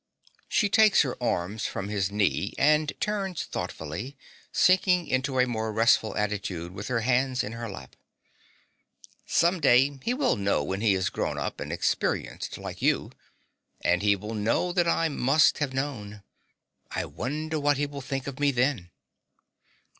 (She 0.49 0.67
takes 0.67 1.03
her 1.03 1.15
arms 1.21 1.67
from 1.67 1.87
his 1.89 2.09
knee, 2.09 2.55
and 2.57 2.91
turns 2.99 3.43
thoughtfully, 3.43 4.17
sinking 4.51 5.05
into 5.05 5.37
a 5.37 5.45
more 5.45 5.71
restful 5.71 6.17
attitude 6.17 6.71
with 6.71 6.87
her 6.87 7.01
hands 7.01 7.43
in 7.43 7.51
her 7.51 7.69
lap.) 7.69 7.95
Some 9.27 9.59
day 9.59 9.99
he 10.01 10.15
will 10.15 10.35
know 10.37 10.63
when 10.63 10.81
he 10.81 10.95
is 10.95 11.11
grown 11.11 11.37
up 11.37 11.59
and 11.59 11.71
experienced, 11.71 12.57
like 12.57 12.81
you. 12.81 13.11
And 13.81 14.01
he 14.01 14.15
will 14.15 14.33
know 14.33 14.71
that 14.71 14.87
I 14.87 15.07
must 15.07 15.59
have 15.59 15.71
known. 15.71 16.23
I 16.89 17.05
wonder 17.05 17.59
what 17.59 17.77
he 17.77 17.85
will 17.85 18.01
think 18.01 18.25
of 18.25 18.39
me 18.39 18.49
then. 18.49 18.89